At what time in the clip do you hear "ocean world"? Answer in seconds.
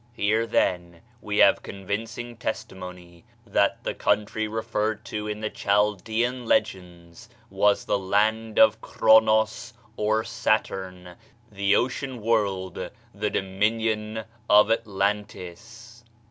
11.75-12.89